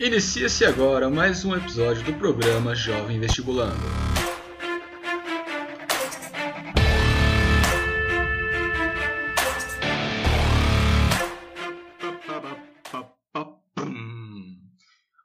Inicia-se 0.00 0.64
agora 0.64 1.10
mais 1.10 1.44
um 1.44 1.56
episódio 1.56 2.04
do 2.04 2.14
programa 2.14 2.72
Jovem 2.72 3.18
Vestibulando. 3.18 3.74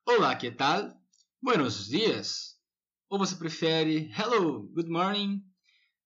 Olá, 0.07 0.35
que 0.35 0.49
tal? 0.49 0.89
Buenos 1.39 1.87
dias. 1.87 2.55
Ou 3.11 3.19
você 3.19 3.35
prefere 3.35 4.11
hello, 4.17 4.63
good 4.73 4.89
morning? 4.89 5.43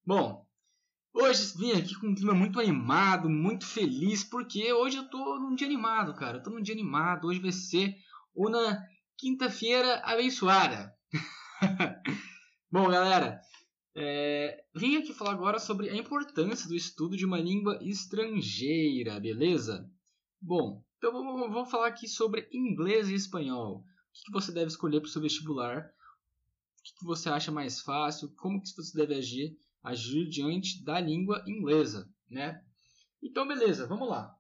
Bom, 0.06 0.46
hoje 1.14 1.54
vim 1.58 1.72
aqui 1.72 1.96
com 1.96 2.08
um 2.08 2.16
clima 2.16 2.34
muito 2.34 2.60
animado, 2.60 3.30
muito 3.30 3.66
feliz, 3.66 4.26
porque 4.26 4.74
hoje 4.74 4.98
eu 4.98 5.10
tô 5.10 5.40
num 5.40 5.56
dia 5.56 5.68
animado, 5.68 6.14
cara. 6.14 6.40
Eu 6.40 6.44
tô 6.44 6.50
num 6.50 6.62
dia 6.62 6.74
animado. 6.74 7.30
Hoje 7.30 7.40
vai 7.40 7.54
ser 7.54 7.96
uma 8.38 8.86
quinta-feira 9.18 10.00
abençoada. 10.06 10.96
Bom, 12.72 12.88
galera, 12.88 13.42
é, 13.96 14.64
vim 14.76 14.98
aqui 14.98 15.12
falar 15.12 15.32
agora 15.32 15.58
sobre 15.58 15.90
a 15.90 15.96
importância 15.96 16.68
do 16.70 16.76
estudo 16.76 17.18
de 17.18 17.26
uma 17.26 17.40
língua 17.40 17.80
estrangeira, 17.82 19.20
beleza? 19.20 19.90
Bom, 20.40 20.84
então 20.98 21.12
vamos, 21.12 21.52
vamos 21.52 21.72
falar 21.72 21.88
aqui 21.88 22.08
sobre 22.08 22.48
inglês 22.54 23.10
e 23.10 23.16
espanhol. 23.16 23.80
O 23.80 23.84
que, 24.14 24.32
você 24.32 24.52
deve 24.52 24.68
escolher 24.68 25.00
para 25.00 25.08
o 25.08 25.12
seu 25.12 25.22
vestibular? 25.22 25.80
O 25.80 26.84
que, 26.84 26.94
que 27.00 27.06
você 27.06 27.30
acha 27.30 27.52
mais 27.52 27.82
fácil? 27.82 28.32
Como 28.36 28.62
que 28.62 28.70
você 28.76 28.96
deve 28.96 29.16
agir, 29.16 29.58
agir 29.82 30.30
diante 30.30 30.84
da 30.84 31.00
língua 31.00 31.44
inglesa, 31.48 32.08
né? 32.30 32.64
Então, 33.22 33.48
beleza, 33.48 33.88
vamos 33.88 34.08
lá. 34.08 34.32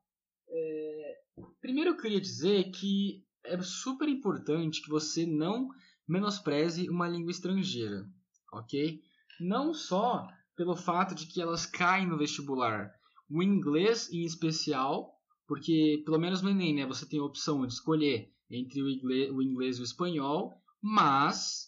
É, 0.48 1.17
primeiro 1.59 1.91
eu 1.91 1.98
queria 1.98 2.21
dizer 2.21 2.70
que 2.71 3.27
é 3.47 3.61
super 3.61 4.07
importante 4.07 4.81
que 4.81 4.90
você 4.90 5.26
não 5.26 5.70
menospreze 6.07 6.90
uma 6.90 7.07
língua 7.07 7.31
estrangeira, 7.31 8.07
ok? 8.54 9.01
Não 9.39 9.73
só 9.73 10.27
pelo 10.55 10.76
fato 10.76 11.13
de 11.13 11.27
que 11.27 11.41
elas 11.41 11.65
caem 11.65 12.07
no 12.07 12.17
vestibular, 12.17 12.91
o 13.29 13.43
inglês 13.43 14.12
em 14.12 14.23
especial, 14.23 15.13
porque 15.48 16.01
pelo 16.05 16.20
menos 16.20 16.41
no 16.41 16.49
Enem, 16.49 16.76
né, 16.76 16.85
você 16.85 17.05
tem 17.05 17.20
a 17.20 17.23
opção 17.23 17.65
de 17.65 17.73
escolher 17.73 18.31
entre 18.49 18.81
o 18.81 18.89
inglês, 18.89 19.31
o 19.31 19.41
inglês 19.41 19.77
e 19.77 19.82
o 19.82 19.84
espanhol, 19.84 20.61
mas 20.82 21.67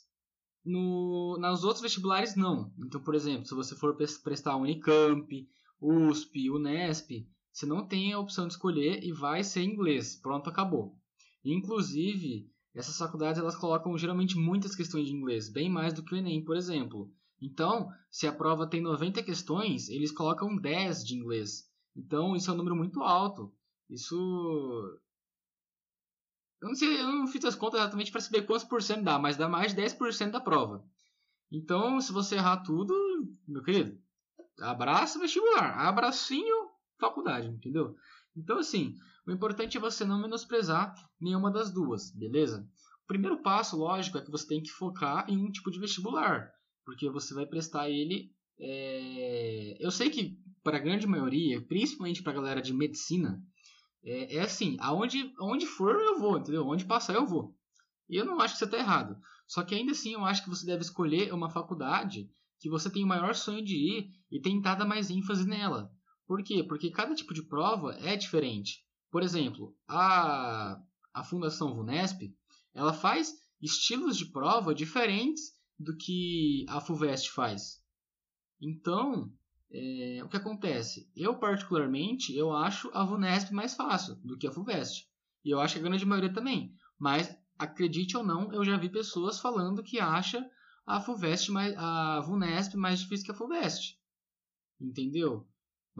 no, 0.66 1.38
nos 1.40 1.64
outros 1.64 1.82
vestibulares 1.82 2.36
não. 2.36 2.74
Então, 2.86 3.02
por 3.02 3.16
exemplo, 3.16 3.46
se 3.46 3.54
você 3.54 3.76
for 3.76 3.96
prestar 3.96 4.56
Unicamp, 4.56 5.48
USP, 5.82 6.50
Unesp, 6.50 7.28
você 7.52 7.66
não 7.66 7.86
tem 7.86 8.14
a 8.14 8.20
opção 8.20 8.48
de 8.48 8.54
escolher 8.54 9.04
e 9.04 9.12
vai 9.12 9.44
ser 9.44 9.64
inglês. 9.64 10.16
Pronto, 10.16 10.50
acabou. 10.50 10.99
Inclusive, 11.52 12.50
essas 12.74 12.98
faculdades 12.98 13.42
elas 13.42 13.56
colocam 13.56 13.98
geralmente 13.98 14.38
muitas 14.38 14.76
questões 14.76 15.08
de 15.08 15.14
inglês, 15.14 15.50
bem 15.50 15.70
mais 15.70 15.94
do 15.94 16.04
que 16.04 16.14
o 16.14 16.18
Enem, 16.18 16.44
por 16.44 16.56
exemplo. 16.56 17.12
Então, 17.42 17.90
se 18.12 18.28
a 18.28 18.34
prova 18.34 18.68
tem 18.68 18.82
90 18.82 19.24
questões, 19.24 19.90
eles 19.90 20.12
colocam 20.12 20.56
10 20.56 21.06
de 21.06 21.16
inglês. 21.16 21.70
Então, 21.96 22.36
isso 22.36 22.50
é 22.50 22.54
um 22.54 22.58
número 22.58 22.76
muito 22.76 23.02
alto. 23.02 23.54
Isso. 23.90 24.16
Eu 26.62 26.68
não 26.68 26.76
sei, 26.76 27.00
eu 27.00 27.08
não 27.08 27.28
fiz 27.28 27.44
as 27.46 27.56
contas 27.56 27.80
exatamente 27.80 28.12
para 28.12 28.22
saber 28.22 28.46
quantos 28.46 28.66
por 28.66 28.82
cento 28.82 29.04
dá, 29.04 29.18
mas 29.18 29.38
dá 29.38 29.48
mais 29.48 29.74
de 29.74 29.82
10% 29.82 30.32
da 30.32 30.42
prova. 30.42 30.86
Então, 31.52 32.00
se 32.00 32.12
você 32.12 32.36
errar 32.36 32.58
tudo, 32.58 32.94
meu 33.48 33.64
querido, 33.64 33.98
abraça 34.60 35.18
vestibular, 35.18 35.88
abracinho 35.88 36.70
faculdade, 37.00 37.48
entendeu? 37.48 37.96
Então, 38.36 38.60
assim, 38.60 38.96
o 39.30 39.36
importante 39.36 39.78
é 39.78 39.80
você 39.80 40.04
não 40.04 40.20
menosprezar 40.20 40.94
nenhuma 41.22 41.52
das 41.52 41.72
duas, 41.72 42.12
beleza? 42.12 42.68
O 43.04 43.08
primeiro 43.08 43.42
passo, 43.44 43.78
lógico, 43.78 44.18
é 44.18 44.22
que 44.22 44.32
você 44.32 44.48
tem 44.48 44.62
que 44.62 44.72
focar 44.72 45.30
em 45.30 45.38
um 45.38 45.52
tipo 45.52 45.70
de 45.70 45.80
vestibular, 45.80 46.52
porque 46.84 47.10
você 47.10 47.34
vai 47.34 47.46
prestar 47.46 47.90
ele. 47.90 48.32
É... 48.60 49.78
Eu 49.80 49.92
sei 49.92 50.10
que 50.10 50.38
para 50.64 50.78
a 50.78 50.82
grande 50.82 51.06
maioria, 51.06 51.62
principalmente 51.62 52.24
para 52.24 52.32
a 52.32 52.36
galera 52.36 52.62
de 52.62 52.74
medicina, 52.74 53.40
é, 54.04 54.38
é, 54.38 54.42
assim: 54.42 54.78
aonde, 54.80 55.32
aonde 55.38 55.68
for 55.68 55.96
eu 55.96 56.20
vou, 56.20 56.40
entendeu? 56.40 56.68
Onde 56.68 56.86
passar 56.86 57.14
eu 57.14 57.26
vou. 57.26 57.56
E 58.10 58.16
eu 58.16 58.26
não 58.26 58.40
acho 58.40 58.56
que 58.56 58.60
você 58.60 58.66
está 58.66 58.78
errado. 58.78 59.16
Só 59.48 59.64
que 59.64 59.76
ainda 59.76 59.92
assim 59.92 60.14
eu 60.14 60.26
acho 60.26 60.44
que 60.44 60.50
você 60.50 60.66
deve 60.66 60.82
escolher 60.82 61.34
uma 61.34 61.50
faculdade 61.50 62.30
que 62.60 62.70
você 62.70 62.90
tem 62.90 63.04
o 63.04 63.08
maior 63.08 63.36
sonho 63.36 63.64
de 63.64 63.76
ir 63.76 64.12
e 64.32 64.42
tentar 64.42 64.76
dar 64.76 64.86
mais 64.86 65.10
ênfase 65.10 65.48
nela. 65.48 65.92
Por 66.28 66.44
quê? 66.44 66.64
Porque 66.64 66.92
cada 66.92 67.16
tipo 67.16 67.34
de 67.34 67.44
prova 67.44 67.94
é 68.02 68.16
diferente. 68.16 68.84
Por 69.12 69.24
exemplo, 69.24 69.76
a, 69.88 70.80
a 71.14 71.24
Fundação 71.24 71.76
VUNESP 71.76 72.36
ela 72.74 72.94
faz 72.94 73.34
estilos 73.62 74.18
de 74.18 74.26
prova 74.26 74.74
diferentes 74.74 75.54
do 75.78 75.96
que 75.98 76.66
a 76.70 76.80
FUVEST 76.80 77.32
faz. 77.32 77.82
Então, 78.62 79.32
é, 79.72 80.22
o 80.24 80.30
que 80.30 80.38
acontece? 80.38 81.10
Eu, 81.16 81.38
particularmente, 81.38 82.36
eu 82.36 82.54
acho 82.54 82.90
a 82.94 83.04
VUNESP 83.04 83.54
mais 83.54 83.76
fácil 83.76 84.16
do 84.24 84.38
que 84.38 84.48
a 84.48 84.52
FUVEST. 84.52 85.08
E 85.44 85.50
eu 85.50 85.60
acho 85.60 85.76
que 85.76 85.80
a 85.80 85.84
grande 85.84 86.06
maioria 86.06 86.34
também. 86.34 86.76
Mas, 86.98 87.36
acredite 87.58 88.16
ou 88.16 88.24
não, 88.24 88.54
eu 88.54 88.64
já 88.64 88.78
vi 88.78 88.90
pessoas 88.90 89.40
falando 89.40 89.84
que 89.84 90.00
acha 90.00 90.48
a 90.86 91.00
FUVEST 91.00 91.52
mais, 91.52 91.76
a 91.78 92.20
VUNESP 92.22 92.76
mais 92.78 93.00
difícil 93.00 93.26
que 93.26 93.32
a 93.32 93.36
FUVEST. 93.36 93.98
Entendeu? 94.80 95.49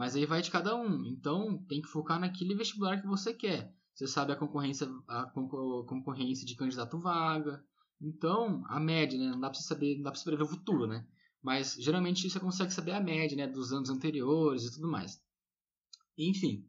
Mas 0.00 0.16
aí 0.16 0.24
vai 0.24 0.40
de 0.40 0.50
cada 0.50 0.74
um. 0.74 1.04
Então 1.04 1.62
tem 1.68 1.82
que 1.82 1.88
focar 1.88 2.18
naquele 2.18 2.54
vestibular 2.54 3.02
que 3.02 3.06
você 3.06 3.34
quer. 3.34 3.70
Você 3.94 4.06
sabe 4.06 4.32
a 4.32 4.36
concorrência, 4.36 4.88
a 5.06 5.26
concorrência 5.26 6.46
de 6.46 6.56
candidato 6.56 6.98
vaga. 6.98 7.62
Então, 8.00 8.64
a 8.66 8.80
média, 8.80 9.18
né? 9.18 9.26
Não 9.26 9.38
dá 9.38 9.50
para 9.50 9.60
saber, 9.60 9.96
não 9.96 10.04
dá 10.04 10.10
para 10.10 10.22
prever 10.22 10.44
o 10.44 10.48
futuro, 10.48 10.86
né? 10.86 11.06
Mas 11.42 11.74
geralmente 11.74 12.30
você 12.30 12.40
consegue 12.40 12.72
saber 12.72 12.92
a 12.92 13.00
média, 13.00 13.36
né, 13.36 13.46
dos 13.46 13.74
anos 13.74 13.90
anteriores 13.90 14.64
e 14.64 14.72
tudo 14.72 14.90
mais. 14.90 15.22
Enfim. 16.16 16.66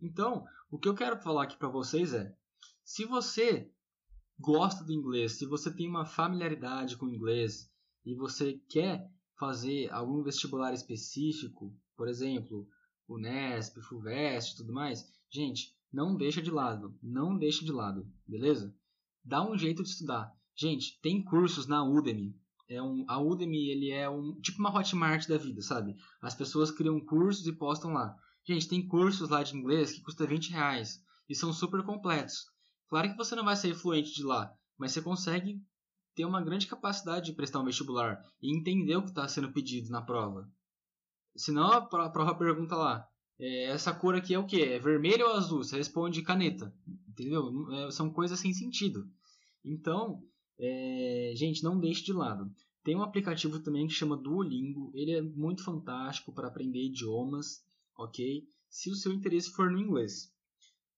Então, 0.00 0.46
o 0.70 0.78
que 0.78 0.88
eu 0.88 0.94
quero 0.94 1.20
falar 1.20 1.42
aqui 1.42 1.58
para 1.58 1.68
vocês 1.68 2.14
é: 2.14 2.34
se 2.82 3.04
você 3.04 3.70
gosta 4.38 4.82
do 4.82 4.94
inglês, 4.94 5.32
se 5.32 5.44
você 5.44 5.70
tem 5.70 5.86
uma 5.86 6.06
familiaridade 6.06 6.96
com 6.96 7.04
o 7.04 7.14
inglês 7.14 7.70
e 8.02 8.14
você 8.14 8.54
quer 8.66 9.12
fazer 9.38 9.92
algum 9.92 10.22
vestibular 10.22 10.72
específico, 10.72 11.76
por 11.98 12.06
exemplo, 12.06 12.64
o 13.08 13.18
Nesp, 13.18 13.82
Fulvestre 13.82 14.54
e 14.54 14.56
tudo 14.58 14.72
mais, 14.72 15.04
gente, 15.28 15.74
não 15.92 16.16
deixa 16.16 16.40
de 16.40 16.48
lado, 16.48 16.96
não 17.02 17.36
deixa 17.36 17.64
de 17.64 17.72
lado, 17.72 18.06
beleza? 18.24 18.72
Dá 19.24 19.42
um 19.42 19.58
jeito 19.58 19.82
de 19.82 19.88
estudar. 19.88 20.32
Gente, 20.54 21.00
tem 21.02 21.24
cursos 21.24 21.66
na 21.66 21.84
Udemy. 21.84 22.36
É 22.68 22.80
um, 22.80 23.04
a 23.08 23.18
Udemy 23.18 23.68
ele 23.68 23.90
é 23.90 24.08
um 24.08 24.38
tipo 24.40 24.60
uma 24.60 24.72
Hotmart 24.72 25.26
da 25.26 25.36
vida, 25.36 25.60
sabe? 25.60 25.96
As 26.22 26.36
pessoas 26.36 26.70
criam 26.70 27.04
cursos 27.04 27.44
e 27.48 27.52
postam 27.52 27.92
lá. 27.92 28.14
Gente, 28.46 28.68
tem 28.68 28.86
cursos 28.86 29.28
lá 29.28 29.42
de 29.42 29.56
inglês 29.56 29.90
que 29.90 30.00
custa 30.00 30.24
20 30.24 30.50
reais 30.52 31.02
e 31.28 31.34
são 31.34 31.52
super 31.52 31.82
completos. 31.82 32.46
Claro 32.88 33.10
que 33.10 33.16
você 33.16 33.34
não 33.34 33.44
vai 33.44 33.56
ser 33.56 33.74
fluente 33.74 34.14
de 34.14 34.22
lá, 34.22 34.54
mas 34.78 34.92
você 34.92 35.02
consegue 35.02 35.60
ter 36.14 36.24
uma 36.24 36.42
grande 36.42 36.68
capacidade 36.68 37.26
de 37.26 37.32
prestar 37.32 37.58
um 37.58 37.64
vestibular 37.64 38.22
e 38.40 38.56
entender 38.56 38.94
o 38.96 39.02
que 39.02 39.08
está 39.08 39.26
sendo 39.26 39.52
pedido 39.52 39.90
na 39.90 40.00
prova. 40.00 40.48
Senão 41.38 41.72
a 41.72 41.80
prova 42.10 42.34
pergunta 42.34 42.74
lá, 42.74 43.08
é, 43.38 43.66
essa 43.66 43.94
cor 43.94 44.16
aqui 44.16 44.34
é 44.34 44.38
o 44.38 44.46
que? 44.46 44.60
É 44.60 44.78
vermelho 44.78 45.26
ou 45.26 45.34
azul? 45.34 45.62
Você 45.62 45.76
responde 45.76 46.22
caneta, 46.22 46.74
entendeu? 47.08 47.70
É, 47.72 47.90
são 47.92 48.10
coisas 48.10 48.40
sem 48.40 48.52
sentido. 48.52 49.08
Então, 49.64 50.20
é, 50.58 51.32
gente, 51.36 51.62
não 51.62 51.78
deixe 51.78 52.04
de 52.04 52.12
lado. 52.12 52.50
Tem 52.82 52.96
um 52.96 53.02
aplicativo 53.02 53.60
também 53.60 53.86
que 53.86 53.92
chama 53.92 54.16
Duolingo. 54.16 54.90
Ele 54.94 55.12
é 55.12 55.22
muito 55.22 55.62
fantástico 55.62 56.32
para 56.32 56.48
aprender 56.48 56.82
idiomas, 56.86 57.64
ok? 57.96 58.44
Se 58.68 58.90
o 58.90 58.96
seu 58.96 59.12
interesse 59.12 59.50
for 59.52 59.70
no 59.70 59.78
inglês. 59.78 60.34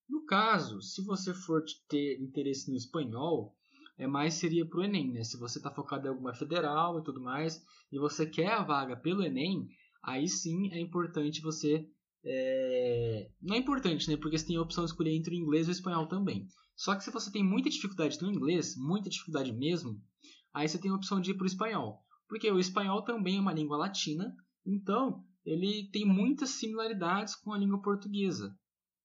No 0.09 0.25
caso, 0.25 0.81
se 0.81 1.05
você 1.05 1.35
for 1.35 1.63
ter 1.87 2.19
interesse 2.19 2.71
no 2.71 2.77
espanhol, 2.77 3.55
é 3.99 4.07
mais 4.07 4.35
seria 4.35 4.65
para 4.65 4.81
o 4.81 4.83
Enem, 4.83 5.13
né? 5.13 5.23
Se 5.23 5.37
você 5.37 5.59
está 5.59 5.71
focado 5.71 6.07
em 6.07 6.11
alguma 6.11 6.33
federal 6.33 6.99
e 6.99 7.05
tudo 7.05 7.21
mais, 7.21 7.63
e 7.93 7.99
você 7.99 8.25
quer 8.25 8.53
a 8.53 8.63
vaga 8.63 8.97
pelo 8.97 9.23
Enem, 9.23 9.69
aí 10.03 10.29
sim 10.29 10.73
é 10.73 10.81
importante 10.81 11.41
você. 11.41 11.87
É... 12.25 13.31
Não 13.41 13.57
é 13.57 13.59
importante, 13.59 14.09
né? 14.09 14.17
Porque 14.17 14.39
você 14.39 14.47
tem 14.47 14.57
a 14.57 14.63
opção 14.63 14.85
de 14.85 14.91
escolher 14.91 15.15
entre 15.15 15.35
o 15.35 15.39
inglês 15.39 15.67
e 15.67 15.71
o 15.71 15.73
espanhol 15.73 16.07
também. 16.07 16.47
Só 16.77 16.95
que 16.95 17.05
se 17.05 17.11
você 17.11 17.31
tem 17.31 17.45
muita 17.45 17.69
dificuldade 17.69 18.21
no 18.23 18.31
inglês, 18.31 18.75
muita 18.77 19.11
dificuldade 19.11 19.53
mesmo, 19.53 20.01
aí 20.55 20.69
você 20.69 20.79
tem 20.79 20.91
a 20.91 20.95
opção 20.95 21.21
de 21.21 21.31
ir 21.31 21.35
para 21.35 21.45
o 21.45 21.47
espanhol. 21.47 22.03
Porque 22.29 22.51
o 22.51 22.59
espanhol 22.59 23.03
também 23.03 23.37
é 23.37 23.41
uma 23.41 23.53
língua 23.53 23.77
latina, 23.77 24.35
então 24.65 25.25
ele 25.45 25.91
tem 25.93 26.07
muitas 26.07 26.51
similaridades 26.51 27.35
com 27.35 27.53
a 27.53 27.59
língua 27.59 27.83
portuguesa. 27.83 28.57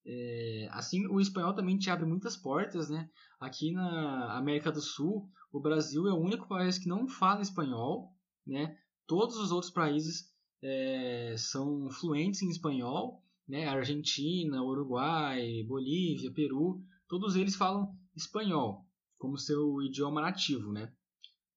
É, 0.05 0.69
assim, 0.71 1.07
o 1.07 1.19
espanhol 1.19 1.53
também 1.53 1.77
te 1.77 1.89
abre 1.89 2.05
muitas 2.05 2.37
portas, 2.37 2.89
né? 2.89 3.09
Aqui 3.39 3.71
na 3.71 4.37
América 4.37 4.71
do 4.71 4.79
Sul, 4.79 5.27
o 5.51 5.59
Brasil 5.59 6.07
é 6.07 6.13
o 6.13 6.19
único 6.19 6.47
país 6.47 6.77
que 6.77 6.87
não 6.87 7.07
fala 7.07 7.41
espanhol, 7.41 8.13
né? 8.45 8.77
Todos 9.07 9.37
os 9.37 9.51
outros 9.51 9.71
países 9.71 10.31
é, 10.67 11.35
são 11.37 11.91
fluentes 11.91 12.41
em 12.41 12.49
espanhol, 12.49 13.21
né? 13.47 13.67
Argentina, 13.67 14.63
Uruguai, 14.63 15.63
Bolívia, 15.63 16.33
Peru, 16.33 16.81
todos 17.07 17.35
eles 17.35 17.55
falam 17.55 17.95
espanhol 18.15 18.83
como 19.19 19.37
seu 19.37 19.79
idioma 19.83 20.21
nativo, 20.21 20.71
né? 20.71 20.91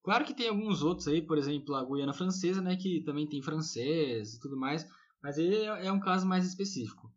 Claro 0.03 0.25
que 0.25 0.33
tem 0.33 0.47
alguns 0.47 0.83
outros 0.83 1.07
aí, 1.07 1.21
por 1.23 1.39
exemplo, 1.39 1.73
a 1.73 1.83
Guiana 1.83 2.13
Francesa, 2.13 2.61
né, 2.61 2.75
que 2.75 3.01
também 3.01 3.27
tem 3.27 3.41
francês 3.41 4.33
e 4.33 4.39
tudo 4.39 4.55
mais, 4.55 4.87
mas 5.21 5.37
ele 5.37 5.55
é, 5.55 5.87
é 5.87 5.91
um 5.91 5.99
caso 5.99 6.25
mais 6.25 6.45
específico. 6.45 7.11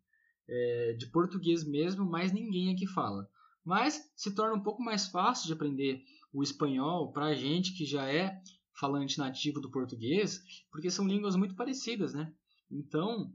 É, 0.49 0.93
de 0.93 1.07
português 1.07 1.63
mesmo, 1.63 2.05
mais 2.05 2.33
ninguém 2.33 2.73
aqui 2.73 2.85
fala. 2.87 3.29
Mas 3.63 4.11
se 4.15 4.35
torna 4.35 4.55
um 4.55 4.63
pouco 4.63 4.83
mais 4.83 5.07
fácil 5.07 5.47
de 5.47 5.53
aprender 5.53 6.03
o 6.33 6.43
espanhol 6.43 7.11
para 7.13 7.27
a 7.27 7.35
gente 7.35 7.73
que 7.73 7.85
já 7.85 8.11
é 8.11 8.41
falante 8.79 9.17
nativo 9.17 9.59
do 9.59 9.71
português, 9.71 10.41
porque 10.71 10.89
são 10.89 11.07
línguas 11.07 11.35
muito 11.35 11.55
parecidas, 11.55 12.13
né? 12.13 12.33
Então, 12.71 13.31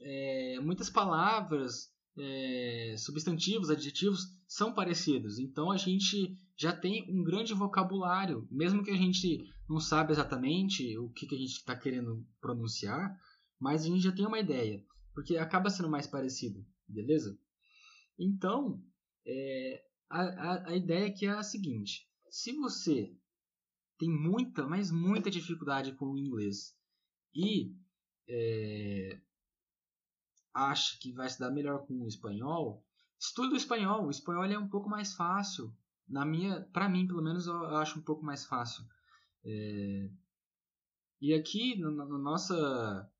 é, 0.00 0.58
muitas 0.60 0.88
palavras, 0.88 1.92
é, 2.18 2.94
substantivos, 2.98 3.70
adjetivos 3.70 4.28
são 4.46 4.74
parecidos. 4.74 5.38
Então 5.38 5.70
a 5.70 5.76
gente 5.76 6.36
já 6.56 6.74
tem 6.74 7.06
um 7.08 7.22
grande 7.22 7.54
vocabulário, 7.54 8.46
mesmo 8.50 8.82
que 8.82 8.90
a 8.90 8.96
gente 8.96 9.44
não 9.68 9.80
sabe 9.80 10.12
exatamente 10.12 10.96
o 10.98 11.08
que, 11.10 11.26
que 11.26 11.34
a 11.34 11.38
gente 11.38 11.52
está 11.52 11.76
querendo 11.76 12.26
pronunciar, 12.40 13.16
mas 13.58 13.82
a 13.82 13.86
gente 13.86 14.00
já 14.02 14.12
tem 14.12 14.26
uma 14.26 14.40
ideia, 14.40 14.84
porque 15.14 15.36
acaba 15.36 15.70
sendo 15.70 15.88
mais 15.88 16.06
parecido, 16.06 16.64
beleza? 16.86 17.38
Então, 18.18 18.82
é, 19.26 19.82
a, 20.10 20.22
a, 20.22 20.68
a 20.70 20.76
ideia 20.76 21.06
aqui 21.06 21.26
é 21.26 21.30
a 21.30 21.42
seguinte: 21.42 22.06
se 22.28 22.52
você 22.52 23.16
tem 23.98 24.10
muita, 24.10 24.66
mas 24.66 24.90
muita 24.90 25.30
dificuldade 25.30 25.92
com 25.92 26.06
o 26.06 26.18
inglês 26.18 26.76
e 27.34 27.74
é, 28.28 29.20
acha 30.54 30.98
que 30.98 31.12
vai 31.12 31.28
se 31.28 31.38
dar 31.38 31.50
melhor 31.50 31.86
com 31.86 31.94
o 32.02 32.08
espanhol, 32.08 32.84
estude 33.18 33.54
o 33.54 33.56
espanhol. 33.56 34.06
O 34.06 34.10
espanhol 34.10 34.44
é 34.44 34.58
um 34.58 34.68
pouco 34.68 34.88
mais 34.88 35.14
fácil. 35.14 35.74
Na 36.08 36.24
minha, 36.24 36.60
para 36.72 36.88
mim, 36.88 37.06
pelo 37.06 37.22
menos, 37.22 37.46
eu 37.46 37.76
acho 37.76 37.98
um 37.98 38.02
pouco 38.02 38.24
mais 38.24 38.44
fácil. 38.44 38.84
É, 39.44 40.10
e 41.20 41.32
aqui, 41.32 41.76
na, 41.78 41.90
na, 41.90 42.18
nossa, 42.18 43.10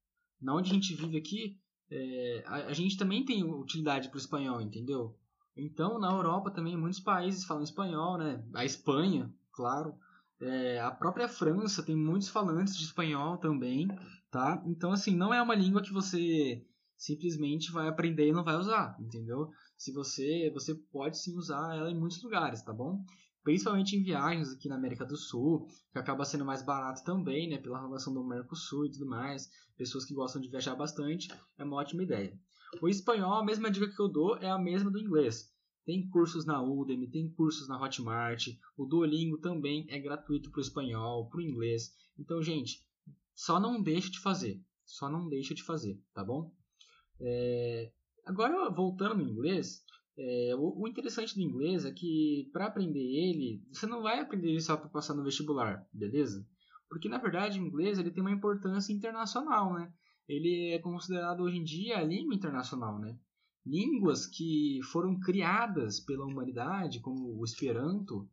na 0.41 0.55
onde 0.55 0.71
a 0.71 0.75
gente 0.75 0.95
vive 0.95 1.17
aqui, 1.17 1.59
é, 1.91 2.45
a, 2.47 2.55
a, 2.67 2.73
gente 2.73 2.97
também 2.97 3.25
tem 3.25 3.45
utilidade 3.45 4.09
para 4.09 4.17
o 4.17 4.21
espanhol, 4.21 4.61
entendeu? 4.61 5.19
Então, 5.57 5.99
na 5.99 6.11
Europa 6.11 6.51
também, 6.51 6.77
muitos 6.77 7.01
países 7.01 7.45
falam 7.45 7.63
espanhol, 7.63 8.19
né? 8.19 8.45
A 8.55 8.65
Espanha, 8.65 9.33
claro. 9.53 9.95
É, 10.43 10.81
a 10.81 10.91
própria 10.91 11.29
França 11.29 11.85
tem 11.85 11.95
muitos 11.95 12.29
falantes 12.29 12.77
de 12.77 12.85
espanhol 12.85 13.39
também, 13.39 13.87
tá? 14.29 14.61
Então, 14.67 14.91
assim, 14.91 15.15
não 15.15 15.33
é 15.33 15.41
uma 15.41 15.55
língua 15.55 15.81
que 15.81 15.93
você 15.93 16.67
simplesmente 16.97 17.71
vai 17.71 17.87
aprender 17.87 18.29
e 18.29 18.33
não 18.33 18.43
vai 18.43 18.57
usar, 18.57 18.97
entendeu? 18.99 19.51
Se 19.77 19.93
você, 19.93 20.51
você 20.53 20.75
pode 20.75 21.17
sim 21.19 21.37
usar 21.37 21.77
ela 21.77 21.91
em 21.91 21.99
muitos 21.99 22.21
lugares, 22.25 22.61
tá 22.63 22.73
bom? 22.73 23.05
Principalmente 23.45 23.95
em 23.95 24.03
viagens 24.03 24.53
aqui 24.53 24.69
na 24.69 24.75
América 24.75 25.05
do 25.05 25.17
Sul, 25.17 25.69
que 25.93 25.99
acaba 25.99 26.25
sendo 26.25 26.45
mais 26.45 26.63
barato 26.63 27.05
também, 27.05 27.49
né? 27.49 27.59
Pela 27.59 27.81
relação 27.81 28.13
do 28.13 28.25
Mercosul 28.25 28.87
e 28.87 28.91
tudo 28.91 29.07
mais. 29.07 29.49
Pessoas 29.77 30.05
que 30.05 30.15
gostam 30.15 30.43
de 30.43 30.49
viajar 30.49 30.75
bastante, 30.75 31.29
é 31.57 31.63
uma 31.65 31.77
ótima 31.77 32.03
ideia. 32.03 32.37
O 32.81 32.89
espanhol, 32.89 33.35
a 33.35 33.45
mesma 33.45 33.71
dica 33.71 33.89
que 33.89 34.01
eu 34.01 34.09
dou 34.09 34.37
é 34.39 34.51
a 34.51 34.59
mesma 34.59 34.91
do 34.91 34.99
inglês. 34.99 35.52
Tem 35.85 36.09
cursos 36.09 36.47
na 36.47 36.63
Udemy, 36.63 37.11
tem 37.11 37.29
cursos 37.33 37.69
na 37.69 37.81
Hotmart. 37.81 38.47
O 38.77 38.87
Duolingo 38.87 39.39
também 39.39 39.87
é 39.89 39.99
gratuito 39.99 40.51
para 40.51 40.59
o 40.59 40.63
espanhol, 40.63 41.29
para 41.29 41.39
o 41.39 41.43
inglês. 41.43 41.93
Então, 42.19 42.41
gente, 42.43 42.85
só 43.35 43.59
não 43.59 43.83
deixe 43.83 44.11
de 44.11 44.21
fazer. 44.21 44.61
Só 44.85 45.09
não 45.09 45.29
deixe 45.29 45.55
de 45.55 45.63
fazer, 45.63 46.01
tá 46.15 46.23
bom? 46.25 46.53
É... 47.21 47.93
Agora, 48.25 48.71
voltando 48.71 49.17
no 49.17 49.29
inglês, 49.29 49.83
é... 50.17 50.55
o, 50.57 50.87
interessante 50.87 51.35
do 51.35 51.41
inglês 51.41 51.85
é 51.85 51.93
que 51.93 52.49
para 52.53 52.67
aprender 52.67 53.01
ele, 53.01 53.65
você 53.73 53.87
não 53.87 54.03
vai 54.03 54.21
aprender 54.21 54.51
ele 54.51 54.61
só 54.61 54.77
para 54.77 54.89
passar 54.89 55.15
no 55.15 55.25
vestibular, 55.25 55.87
beleza? 55.93 56.47
Porque 56.89 57.09
na 57.09 57.19
verdade 57.19 57.59
o 57.59 57.67
inglês 57.67 57.99
ele 57.99 58.11
tem 58.11 58.23
uma 58.23 58.31
importância 58.31 58.93
internacional, 58.93 59.73
né? 59.73 59.93
Ele 60.29 60.73
é 60.73 60.79
considerado 60.79 61.41
hoje 61.41 61.57
em 61.57 61.65
dia 61.65 61.99
a 61.99 62.05
língua 62.05 62.35
internacional, 62.35 62.99
né? 62.99 63.19
Línguas 63.65 64.27
que 64.27 64.81
foram 64.91 65.19
criadas 65.21 66.01
pela 66.01 66.27
humanidade, 66.27 67.01
como 67.01 67.39
o 67.39 67.45
Esperanto, 67.45 68.29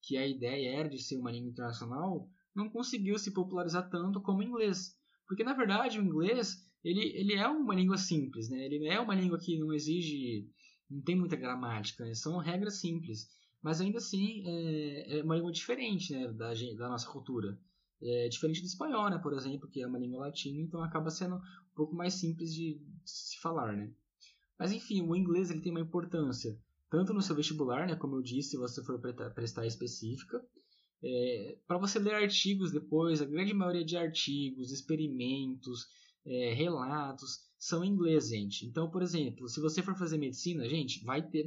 que 0.00 0.16
a 0.16 0.26
ideia 0.26 0.80
era 0.80 0.88
de 0.88 0.98
ser 0.98 1.16
uma 1.16 1.30
língua 1.30 1.50
internacional, 1.50 2.28
não 2.54 2.68
conseguiu 2.68 3.18
se 3.18 3.32
popularizar 3.32 3.88
tanto 3.88 4.20
como 4.20 4.40
o 4.40 4.42
inglês. 4.42 4.96
Porque, 5.26 5.44
na 5.44 5.54
verdade, 5.54 5.98
o 5.98 6.04
inglês 6.04 6.66
ele, 6.84 7.00
ele 7.14 7.34
é 7.34 7.46
uma 7.46 7.74
língua 7.74 7.96
simples, 7.96 8.48
né? 8.48 8.64
ele 8.64 8.86
é 8.86 8.98
uma 8.98 9.14
língua 9.14 9.38
que 9.38 9.58
não 9.58 9.72
exige, 9.72 10.48
não 10.90 11.00
tem 11.00 11.16
muita 11.16 11.36
gramática, 11.36 12.04
né? 12.04 12.14
são 12.14 12.36
regras 12.38 12.80
simples. 12.80 13.30
Mas 13.62 13.80
ainda 13.80 13.98
assim 13.98 14.42
é, 14.44 15.18
é 15.18 15.22
uma 15.22 15.36
língua 15.36 15.52
diferente 15.52 16.12
né? 16.12 16.32
da, 16.32 16.52
da 16.52 16.88
nossa 16.88 17.08
cultura. 17.08 17.56
É 18.02 18.28
diferente 18.28 18.60
do 18.60 18.66
espanhol, 18.66 19.08
né? 19.08 19.18
por 19.18 19.32
exemplo, 19.32 19.68
que 19.68 19.80
é 19.80 19.86
uma 19.86 19.98
língua 19.98 20.26
latina, 20.26 20.60
então 20.60 20.82
acaba 20.82 21.08
sendo 21.08 21.36
um 21.36 21.74
pouco 21.74 21.94
mais 21.94 22.14
simples 22.14 22.52
de, 22.52 22.80
se 23.04 23.38
falar. 23.40 23.76
Né? 23.76 23.92
Mas 24.62 24.70
enfim, 24.70 25.02
o 25.02 25.16
inglês 25.16 25.50
ele 25.50 25.60
tem 25.60 25.72
uma 25.72 25.80
importância 25.80 26.56
tanto 26.88 27.12
no 27.12 27.20
seu 27.20 27.34
vestibular, 27.34 27.84
né, 27.84 27.96
como 27.96 28.14
eu 28.14 28.22
disse, 28.22 28.50
se 28.50 28.56
você 28.56 28.80
for 28.84 29.00
prestar 29.34 29.66
específica, 29.66 30.40
é, 31.02 31.58
para 31.66 31.78
você 31.78 31.98
ler 31.98 32.14
artigos 32.14 32.70
depois, 32.70 33.20
a 33.20 33.24
grande 33.24 33.52
maioria 33.52 33.84
de 33.84 33.96
artigos, 33.96 34.70
experimentos, 34.70 35.88
é, 36.24 36.54
relatos 36.54 37.40
são 37.58 37.82
em 37.82 37.88
inglês, 37.88 38.28
gente. 38.28 38.64
Então, 38.64 38.88
por 38.88 39.02
exemplo, 39.02 39.48
se 39.48 39.60
você 39.60 39.82
for 39.82 39.98
fazer 39.98 40.16
medicina, 40.16 40.68
gente, 40.68 41.02
vai 41.04 41.28
ter 41.28 41.44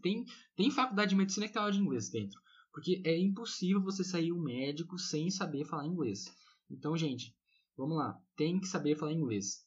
tem 0.00 0.24
tem 0.54 0.70
faculdade 0.70 1.10
de 1.10 1.16
medicina 1.16 1.48
que 1.48 1.54
tem 1.54 1.60
aula 1.60 1.72
de 1.72 1.80
inglês 1.80 2.10
dentro, 2.10 2.40
porque 2.72 3.02
é 3.04 3.18
impossível 3.18 3.82
você 3.82 4.04
sair 4.04 4.30
um 4.30 4.40
médico 4.40 4.96
sem 5.00 5.30
saber 5.30 5.64
falar 5.64 5.88
inglês. 5.88 6.32
Então, 6.70 6.96
gente, 6.96 7.34
vamos 7.76 7.96
lá, 7.96 8.16
tem 8.36 8.60
que 8.60 8.68
saber 8.68 8.96
falar 8.96 9.14
inglês 9.14 9.66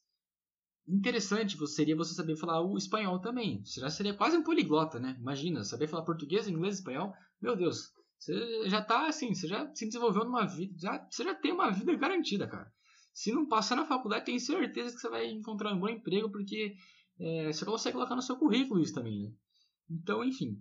interessante 0.88 1.56
seria 1.66 1.96
você 1.96 2.14
saber 2.14 2.36
falar 2.36 2.62
o 2.62 2.76
espanhol 2.76 3.18
também. 3.18 3.64
Você 3.64 3.80
já 3.80 3.90
seria 3.90 4.14
quase 4.14 4.36
um 4.36 4.42
poliglota, 4.42 4.98
né? 4.98 5.16
Imagina, 5.18 5.64
saber 5.64 5.88
falar 5.88 6.04
português, 6.04 6.48
inglês, 6.48 6.76
espanhol. 6.76 7.12
Meu 7.40 7.56
Deus, 7.56 7.92
você 8.18 8.68
já 8.68 8.82
tá 8.82 9.08
assim, 9.08 9.34
você 9.34 9.46
já 9.46 9.72
se 9.74 9.86
desenvolveu 9.86 10.24
numa 10.24 10.46
vida, 10.46 10.74
já, 10.78 11.06
você 11.10 11.24
já 11.24 11.34
tem 11.34 11.52
uma 11.52 11.70
vida 11.70 11.94
garantida, 11.96 12.46
cara. 12.46 12.72
Se 13.12 13.32
não 13.32 13.46
passar 13.46 13.76
na 13.76 13.86
faculdade, 13.86 14.26
tenho 14.26 14.40
certeza 14.40 14.94
que 14.94 15.00
você 15.00 15.08
vai 15.08 15.26
encontrar 15.26 15.72
um 15.72 15.78
bom 15.78 15.88
emprego, 15.88 16.30
porque 16.30 16.76
é, 17.18 17.52
você 17.52 17.64
consegue 17.64 17.94
colocar 17.94 18.14
no 18.14 18.22
seu 18.22 18.36
currículo 18.36 18.80
isso 18.80 18.94
também, 18.94 19.22
né? 19.22 19.32
Então, 19.90 20.22
enfim, 20.24 20.60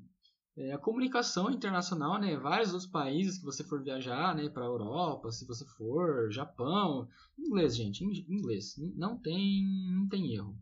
é, 0.57 0.71
a 0.71 0.77
comunicação 0.77 1.51
internacional, 1.51 2.19
né, 2.19 2.37
vários 2.37 2.71
outros 2.71 2.89
países 2.89 3.37
que 3.37 3.45
você 3.45 3.63
for 3.63 3.83
viajar, 3.83 4.33
né, 4.33 4.47
para 4.47 4.65
Europa, 4.65 5.31
se 5.31 5.45
você 5.45 5.65
for, 5.65 6.31
Japão, 6.31 7.09
inglês, 7.37 7.75
gente, 7.75 8.03
inglês, 8.03 8.75
não 8.95 9.17
tem, 9.17 9.65
não 9.91 10.07
tem 10.07 10.33
erro. 10.33 10.57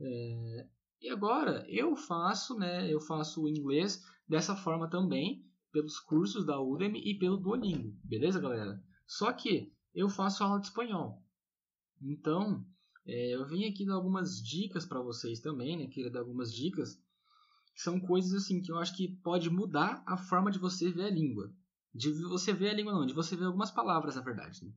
É, 0.00 0.66
e 1.00 1.08
agora 1.08 1.64
eu 1.68 1.94
faço, 1.94 2.58
né, 2.58 2.92
eu 2.92 3.00
faço 3.00 3.44
o 3.44 3.48
inglês 3.48 4.04
dessa 4.28 4.56
forma 4.56 4.90
também 4.90 5.44
pelos 5.70 6.00
cursos 6.00 6.44
da 6.44 6.60
Udemy 6.60 7.00
e 7.00 7.16
pelo 7.16 7.36
Duolingo, 7.36 7.96
beleza, 8.02 8.40
galera? 8.40 8.82
Só 9.06 9.32
que 9.32 9.72
eu 9.94 10.08
faço 10.08 10.42
aula 10.42 10.58
de 10.58 10.66
espanhol, 10.66 11.22
então 12.02 12.66
é, 13.06 13.34
eu 13.34 13.46
vim 13.46 13.64
aqui 13.66 13.86
dar 13.86 13.94
algumas 13.94 14.42
dicas 14.42 14.84
para 14.84 15.00
vocês 15.00 15.38
também, 15.38 15.76
né, 15.76 15.86
queria 15.86 16.10
dar 16.10 16.20
algumas 16.20 16.52
dicas 16.52 17.00
são 17.74 17.98
coisas 17.98 18.32
assim 18.34 18.60
que 18.62 18.70
eu 18.70 18.78
acho 18.78 18.96
que 18.96 19.16
pode 19.16 19.50
mudar 19.50 20.02
a 20.06 20.16
forma 20.16 20.50
de 20.50 20.58
você 20.58 20.90
ver 20.90 21.06
a 21.06 21.10
língua. 21.10 21.52
De 21.92 22.12
você 22.24 22.52
ver 22.52 22.70
a 22.70 22.74
língua 22.74 22.92
não, 22.92 23.06
de 23.06 23.14
você 23.14 23.36
ver 23.36 23.44
algumas 23.44 23.70
palavras, 23.70 24.16
na 24.16 24.22
verdade. 24.22 24.64
Né? 24.64 24.72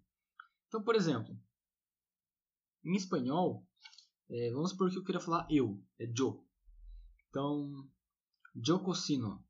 Então, 0.68 0.84
por 0.84 0.96
exemplo, 0.96 1.40
em 2.84 2.96
espanhol, 2.96 3.66
é, 4.30 4.52
vamos 4.52 4.72
supor 4.72 4.90
que 4.90 4.98
eu 4.98 5.04
queira 5.04 5.20
falar 5.20 5.48
eu, 5.50 5.82
é 6.00 6.06
yo. 6.06 6.44
Então, 7.30 7.88
yo 8.56 8.80
cocino, 8.80 9.44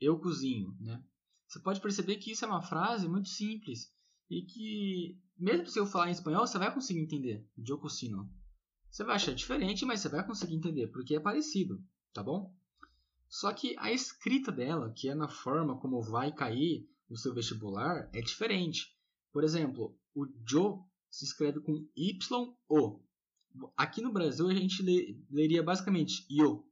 eu 0.00 0.18
cozinho, 0.18 0.76
né? 0.80 1.02
Você 1.46 1.60
pode 1.60 1.80
perceber 1.80 2.16
que 2.16 2.32
isso 2.32 2.44
é 2.44 2.48
uma 2.48 2.62
frase 2.62 3.08
muito 3.08 3.28
simples 3.28 3.92
e 4.30 4.42
que, 4.42 5.20
mesmo 5.38 5.66
se 5.66 5.78
eu 5.78 5.86
falar 5.86 6.08
em 6.08 6.12
espanhol, 6.12 6.46
você 6.46 6.58
vai 6.58 6.72
conseguir 6.72 7.00
entender. 7.00 7.46
Yo 7.56 7.78
cocino. 7.78 8.30
Você 8.90 9.04
vai 9.04 9.16
achar 9.16 9.34
diferente, 9.34 9.84
mas 9.84 10.00
você 10.00 10.08
vai 10.08 10.24
conseguir 10.24 10.54
entender, 10.54 10.88
porque 10.88 11.16
é 11.16 11.20
parecido, 11.20 11.84
tá 12.12 12.22
bom? 12.22 12.54
Só 13.34 13.52
que 13.52 13.74
a 13.80 13.90
escrita 13.90 14.52
dela, 14.52 14.92
que 14.92 15.08
é 15.08 15.14
na 15.14 15.28
forma 15.28 15.76
como 15.80 16.00
vai 16.00 16.32
cair 16.32 16.88
no 17.10 17.16
seu 17.16 17.34
vestibular, 17.34 18.08
é 18.14 18.20
diferente. 18.20 18.96
Por 19.32 19.42
exemplo, 19.42 19.98
o 20.14 20.24
Joe 20.48 20.78
se 21.10 21.24
escreve 21.24 21.58
com 21.58 21.84
Y-O. 21.96 23.02
Aqui 23.76 24.00
no 24.00 24.12
Brasil 24.12 24.48
a 24.48 24.54
gente 24.54 24.80
lê, 24.84 25.18
leria 25.28 25.64
basicamente 25.64 26.24
Yo. 26.30 26.64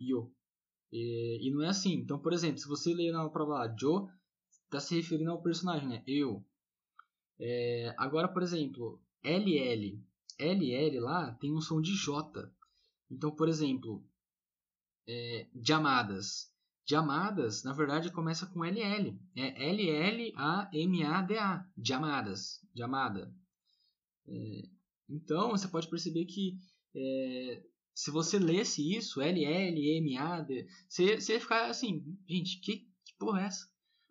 Yo. 0.00 0.34
E, 0.90 1.46
e, 1.46 1.52
não 1.52 1.62
é 1.62 1.68
assim. 1.68 1.92
Então, 1.92 2.18
por 2.18 2.32
exemplo, 2.32 2.58
se 2.58 2.66
você 2.66 2.92
ler 2.92 3.12
na 3.12 3.28
prova 3.28 3.52
lá, 3.52 3.76
Joe, 3.78 4.08
está 4.64 4.80
se 4.80 4.96
referindo 4.96 5.30
ao 5.30 5.42
personagem, 5.42 5.86
né? 5.86 6.02
Eu. 6.08 6.44
É, 7.38 7.94
agora, 7.96 8.26
por 8.26 8.42
exemplo, 8.42 9.00
LL. 9.22 10.02
LL 10.40 10.98
lá 10.98 11.32
tem 11.34 11.54
um 11.54 11.60
som 11.60 11.80
de 11.80 11.94
J. 11.94 12.52
Então, 13.08 13.30
por 13.30 13.48
exemplo, 13.48 14.04
é, 15.06 15.46
de 15.54 15.72
amadas. 15.72 16.52
Diamadas, 16.86 17.64
na 17.64 17.72
verdade, 17.72 18.12
começa 18.12 18.46
com 18.46 18.64
LL. 18.64 19.18
É 19.34 19.70
L-L-A-M-A-D-A. 19.70 21.66
Diamadas. 21.76 22.60
Diamada. 22.74 23.34
É, 24.26 24.68
então, 25.08 25.50
você 25.50 25.66
pode 25.68 25.88
perceber 25.88 26.26
que 26.26 26.58
é, 26.94 27.62
se 27.94 28.10
você 28.10 28.38
lesse 28.38 28.94
isso, 28.94 29.20
L-L-M-A-D, 29.20 30.66
você, 30.88 31.20
você 31.20 31.34
ia 31.34 31.40
ficar 31.40 31.70
assim, 31.70 32.04
gente, 32.28 32.60
que, 32.60 32.78
que 32.78 33.16
porra 33.18 33.42
é 33.42 33.46
essa? 33.46 33.66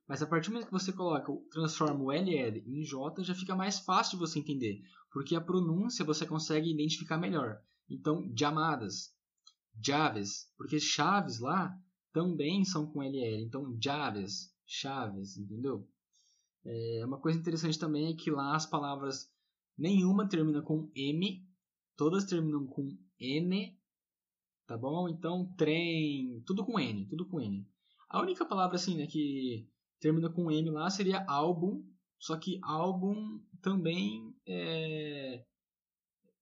Mas 0.08 0.22
a 0.22 0.28
partir 0.28 0.50
do 0.50 0.54
momento 0.54 0.68
que 0.68 0.74
você 0.74 0.92
coloca, 0.92 1.32
transforma 1.52 2.04
o 2.04 2.12
LL 2.12 2.64
em 2.66 2.84
J, 2.84 3.24
já 3.24 3.36
fica 3.36 3.56
mais 3.56 3.80
fácil 3.80 4.18
de 4.18 4.26
você 4.26 4.40
entender, 4.40 4.82
porque 5.12 5.36
a 5.36 5.42
pronúncia 5.42 6.06
você 6.06 6.26
consegue 6.26 6.72
identificar 6.72 7.18
melhor. 7.18 7.62
Então, 7.90 8.32
chamadas, 8.38 9.14
Javes, 9.82 10.52
porque 10.58 10.80
chaves 10.80 11.40
lá 11.40 11.78
também 12.12 12.64
são 12.64 12.86
com 12.86 13.02
LL. 13.02 13.44
Então, 13.44 13.76
Javes, 13.82 14.54
chaves, 14.66 15.38
entendeu? 15.38 15.88
É, 16.66 17.04
uma 17.06 17.20
coisa 17.20 17.38
interessante 17.40 17.78
também 17.78 18.12
é 18.12 18.16
que 18.16 18.32
lá 18.32 18.56
as 18.56 18.66
palavras 18.66 19.30
nenhuma 19.78 20.28
termina 20.28 20.62
com 20.62 20.90
M, 20.96 21.46
todas 21.98 22.26
terminam 22.26 22.66
com 22.68 22.98
N, 23.20 23.78
tá 24.66 24.78
bom? 24.78 25.10
Então, 25.10 25.52
trem, 25.58 26.42
tudo 26.46 26.66
com 26.66 26.80
N, 26.80 27.06
tudo 27.08 27.26
com 27.28 27.42
N. 27.42 27.68
A 28.10 28.22
única 28.22 28.46
palavra 28.46 28.76
assim, 28.76 28.96
né, 28.96 29.08
que 29.08 29.68
termina 30.00 30.30
com 30.30 30.52
M 30.52 30.70
lá 30.70 30.90
seria 30.90 31.26
álbum, 31.28 31.84
só 32.20 32.38
que 32.38 32.60
álbum 32.64 33.42
também 33.62 34.34
é... 34.48 35.44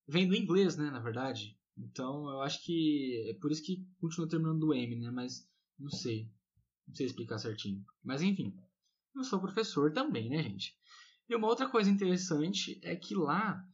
vem 0.08 0.28
do 0.28 0.36
inglês, 0.36 0.78
né, 0.78 0.92
na 0.92 1.00
verdade. 1.00 1.58
Então, 1.84 2.30
eu 2.30 2.42
acho 2.42 2.64
que 2.64 3.30
é 3.30 3.34
por 3.40 3.52
isso 3.52 3.64
que 3.64 3.86
continua 4.00 4.30
terminando 4.30 4.60
do 4.60 4.74
M, 4.74 4.96
né, 5.00 5.10
mas 5.10 5.50
não 5.78 5.90
sei. 5.90 6.32
Não 6.88 6.94
sei 6.96 7.08
explicar 7.08 7.40
certinho. 7.40 7.84
Mas 8.04 8.22
enfim, 8.22 8.56
eu 9.16 9.24
sou 9.24 9.40
professor 9.40 9.92
também, 9.92 10.30
né, 10.30 10.44
gente? 10.44 10.78
E 11.28 11.36
uma 11.36 11.48
outra 11.48 11.70
coisa 11.70 11.90
interessante 11.90 12.80
é 12.84 12.96
que 12.96 13.16
lá 13.16 13.66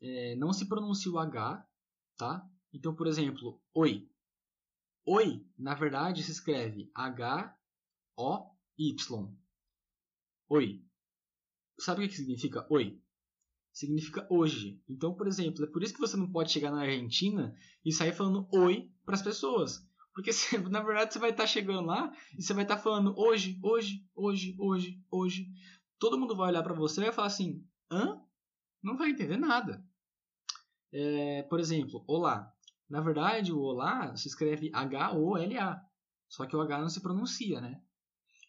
é, 0.00 0.34
não 0.36 0.52
se 0.52 0.66
pronuncia 0.68 1.12
o 1.12 1.18
H, 1.18 1.66
tá? 2.16 2.48
Então, 2.72 2.94
por 2.94 3.06
exemplo, 3.06 3.62
oi. 3.74 4.08
Oi, 5.04 5.46
na 5.56 5.74
verdade, 5.74 6.22
se 6.22 6.32
escreve 6.32 6.90
H-O-Y. 6.94 7.56
Oi. 10.48 10.84
Sabe 11.78 12.04
o 12.04 12.08
que 12.08 12.16
significa 12.16 12.66
oi? 12.70 13.00
Significa 13.76 14.26
hoje. 14.30 14.82
Então, 14.88 15.12
por 15.12 15.28
exemplo, 15.28 15.62
é 15.62 15.66
por 15.66 15.82
isso 15.82 15.92
que 15.92 16.00
você 16.00 16.16
não 16.16 16.32
pode 16.32 16.50
chegar 16.50 16.70
na 16.70 16.80
Argentina 16.80 17.54
e 17.84 17.92
sair 17.92 18.10
falando 18.10 18.48
oi 18.50 18.90
para 19.04 19.16
as 19.16 19.20
pessoas. 19.20 19.86
Porque 20.14 20.32
você, 20.32 20.56
na 20.70 20.82
verdade 20.82 21.12
você 21.12 21.18
vai 21.18 21.28
estar 21.28 21.42
tá 21.42 21.46
chegando 21.46 21.84
lá 21.84 22.10
e 22.38 22.42
você 22.42 22.54
vai 22.54 22.64
estar 22.64 22.76
tá 22.76 22.82
falando 22.82 23.12
hoje, 23.18 23.60
hoje, 23.62 24.02
hoje, 24.14 24.56
hoje, 24.58 24.98
hoje. 25.10 25.46
Todo 25.98 26.18
mundo 26.18 26.34
vai 26.34 26.48
olhar 26.48 26.62
para 26.62 26.72
você 26.72 27.02
e 27.02 27.04
vai 27.04 27.12
falar 27.12 27.26
assim: 27.26 27.62
hã? 27.92 28.18
Não 28.82 28.96
vai 28.96 29.10
entender 29.10 29.36
nada. 29.36 29.84
É, 30.90 31.42
por 31.42 31.60
exemplo, 31.60 32.02
olá. 32.08 32.50
Na 32.88 33.02
verdade, 33.02 33.52
o 33.52 33.60
olá 33.60 34.16
se 34.16 34.26
escreve 34.26 34.70
H-O-L-A. 34.72 35.82
Só 36.30 36.46
que 36.46 36.56
o 36.56 36.62
H 36.62 36.80
não 36.80 36.88
se 36.88 37.02
pronuncia, 37.02 37.60
né? 37.60 37.78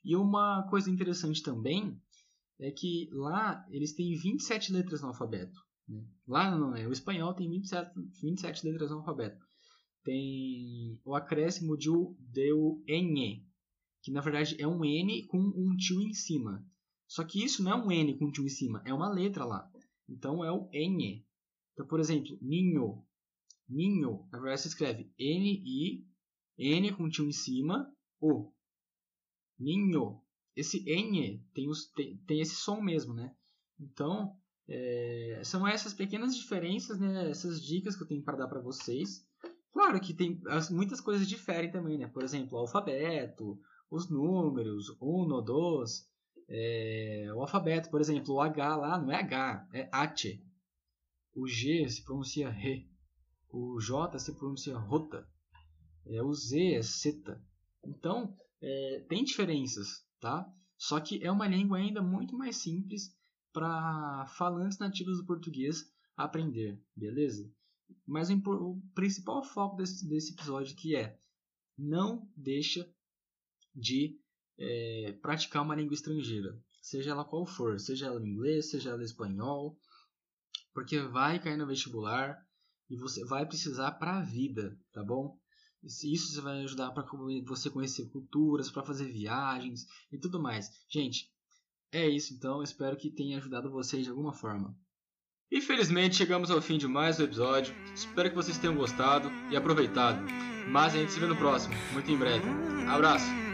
E 0.05 0.15
uma 0.15 0.65
coisa 0.69 0.89
interessante 0.89 1.43
também 1.43 2.01
é 2.59 2.71
que 2.71 3.09
lá 3.11 3.65
eles 3.69 3.93
têm 3.93 4.17
27 4.17 4.73
letras 4.73 5.01
no 5.01 5.09
alfabeto. 5.09 5.59
Né? 5.87 6.03
Lá 6.27 6.51
não, 6.51 6.75
é. 6.75 6.87
O 6.87 6.91
espanhol 6.91 7.33
tem 7.33 7.49
27, 7.49 7.91
27 8.21 8.67
letras 8.67 8.91
no 8.91 8.97
alfabeto. 8.97 9.45
Tem 10.03 10.99
o 11.03 11.15
acréscimo 11.15 11.77
de 11.77 11.89
o, 11.89 12.15
de 12.19 12.51
o 12.53 12.83
N, 12.87 13.45
que 14.01 14.11
na 14.11 14.21
verdade 14.21 14.55
é 14.59 14.67
um 14.67 14.83
N 14.83 15.27
com 15.27 15.37
um 15.37 15.75
tio 15.75 16.01
em 16.01 16.13
cima. 16.13 16.65
Só 17.07 17.23
que 17.23 17.43
isso 17.43 17.63
não 17.63 17.71
é 17.71 17.75
um 17.75 17.91
N 17.91 18.17
com 18.17 18.25
um 18.25 18.31
tio 18.31 18.45
em 18.45 18.49
cima, 18.49 18.81
é 18.85 18.93
uma 18.93 19.09
letra 19.09 19.45
lá. 19.45 19.69
Então 20.09 20.43
é 20.43 20.51
o 20.51 20.69
N. 20.71 21.25
Então, 21.73 21.85
por 21.87 21.99
exemplo, 21.99 22.37
ninho. 22.41 23.03
Ninho, 23.69 24.27
na 24.31 24.39
verdade 24.39 24.61
se 24.61 24.69
escreve 24.69 25.11
N-I, 25.19 26.05
N 26.57 26.93
com 26.93 27.09
tio 27.09 27.27
em 27.27 27.33
cima, 27.33 27.93
O. 28.19 28.53
Ninho. 29.59 30.21
Esse 30.57 30.83
N 30.89 31.39
tem, 31.53 31.69
os, 31.69 31.85
tem, 31.91 32.17
tem 32.25 32.41
esse 32.41 32.55
som 32.55 32.81
mesmo, 32.81 33.13
né? 33.13 33.31
Então, 33.79 34.35
é, 34.67 35.39
são 35.43 35.67
essas 35.67 35.93
pequenas 35.93 36.35
diferenças, 36.35 36.99
né? 36.99 37.29
Essas 37.29 37.61
dicas 37.61 37.95
que 37.95 38.01
eu 38.01 38.07
tenho 38.07 38.23
para 38.23 38.37
dar 38.37 38.47
para 38.47 38.59
vocês. 38.59 39.23
Claro 39.71 40.01
que 40.01 40.15
tem 40.15 40.41
muitas 40.71 40.99
coisas 40.99 41.29
diferem 41.29 41.71
também, 41.71 41.99
né? 41.99 42.07
Por 42.07 42.23
exemplo, 42.23 42.57
o 42.57 42.61
alfabeto, 42.61 43.59
os 43.91 44.09
números, 44.09 44.97
uno, 44.99 45.41
dos, 45.41 46.09
é, 46.49 47.29
o 47.35 47.41
alfabeto, 47.41 47.91
por 47.91 48.01
exemplo, 48.01 48.33
o 48.33 48.41
H 48.41 48.75
lá 48.75 48.97
não 48.97 49.11
é 49.11 49.17
H, 49.17 49.67
é 49.71 49.89
H. 49.91 50.39
O 51.35 51.47
G 51.47 51.87
se 51.87 52.03
pronuncia 52.03 52.49
Re. 52.49 52.89
O 53.49 53.79
J 53.79 54.17
se 54.17 54.33
pronuncia 54.33 54.75
Rota. 54.75 55.27
É, 56.07 56.23
o 56.23 56.33
Z 56.33 56.73
é 56.73 56.81
Seta. 56.81 57.39
Então, 57.85 58.35
é, 58.59 59.05
tem 59.07 59.23
diferenças, 59.23 60.03
tá? 60.19 60.51
Só 60.77 60.99
que 60.99 61.23
é 61.23 61.31
uma 61.31 61.47
língua 61.47 61.77
ainda 61.77 62.01
muito 62.01 62.37
mais 62.37 62.57
simples 62.57 63.15
para 63.51 64.27
falantes 64.37 64.77
nativos 64.77 65.17
do 65.17 65.25
português 65.25 65.91
aprender, 66.15 66.79
beleza? 66.95 67.51
Mas 68.05 68.29
o, 68.29 68.81
principal 68.93 69.43
foco 69.43 69.77
desse, 69.77 70.07
desse 70.07 70.33
episódio 70.33 70.75
que 70.75 70.95
é 70.95 71.17
não 71.77 72.29
deixa 72.35 72.87
de 73.73 74.19
é, 74.57 75.13
praticar 75.21 75.63
uma 75.63 75.75
língua 75.75 75.93
estrangeira, 75.93 76.59
seja 76.81 77.11
ela 77.11 77.23
qual 77.23 77.45
for, 77.45 77.79
seja 77.79 78.07
ela 78.07 78.25
inglês, 78.27 78.69
seja 78.69 78.89
ela 78.89 79.03
espanhol, 79.03 79.79
porque 80.73 80.99
vai 80.99 81.39
cair 81.39 81.57
no 81.57 81.67
vestibular 81.67 82.37
e 82.89 82.95
você 82.95 83.23
vai 83.25 83.45
precisar 83.45 83.91
para 83.93 84.17
a 84.17 84.21
vida, 84.21 84.79
tá 84.91 85.03
bom? 85.03 85.37
Isso 86.03 86.41
vai 86.41 86.63
ajudar 86.63 86.91
para 86.91 87.05
você 87.45 87.69
conhecer 87.69 88.09
culturas, 88.09 88.69
para 88.69 88.83
fazer 88.83 89.05
viagens 89.05 89.85
e 90.11 90.17
tudo 90.17 90.41
mais. 90.41 90.69
Gente, 90.89 91.29
é 91.91 92.07
isso 92.07 92.33
então. 92.33 92.61
Espero 92.61 92.97
que 92.97 93.09
tenha 93.09 93.37
ajudado 93.37 93.71
vocês 93.71 94.03
de 94.03 94.09
alguma 94.09 94.33
forma. 94.33 94.75
Infelizmente 95.51 96.17
chegamos 96.17 96.51
ao 96.51 96.61
fim 96.61 96.77
de 96.77 96.87
mais 96.87 97.19
um 97.19 97.23
episódio. 97.23 97.73
Espero 97.93 98.29
que 98.29 98.35
vocês 98.35 98.57
tenham 98.57 98.75
gostado 98.75 99.31
e 99.49 99.55
aproveitado. 99.55 100.21
Mas 100.69 100.93
a 100.93 100.97
gente 100.97 101.13
se 101.13 101.19
vê 101.19 101.25
no 101.25 101.37
próximo, 101.37 101.73
muito 101.93 102.11
em 102.11 102.17
breve. 102.17 102.45
Abraço! 102.89 103.46